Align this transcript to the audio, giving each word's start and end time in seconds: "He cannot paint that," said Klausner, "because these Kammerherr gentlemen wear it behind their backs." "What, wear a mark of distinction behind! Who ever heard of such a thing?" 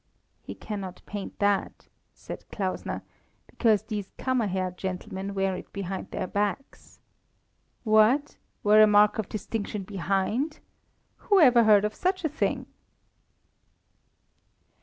"He 0.41 0.55
cannot 0.55 1.03
paint 1.05 1.37
that," 1.37 1.87
said 2.11 2.49
Klausner, 2.51 3.03
"because 3.45 3.83
these 3.83 4.09
Kammerherr 4.17 4.75
gentlemen 4.75 5.35
wear 5.35 5.55
it 5.55 5.71
behind 5.71 6.09
their 6.09 6.25
backs." 6.25 6.99
"What, 7.83 8.37
wear 8.63 8.81
a 8.81 8.87
mark 8.87 9.19
of 9.19 9.29
distinction 9.29 9.83
behind! 9.83 10.59
Who 11.17 11.39
ever 11.39 11.65
heard 11.65 11.85
of 11.85 11.93
such 11.93 12.25
a 12.25 12.29
thing?" 12.29 12.65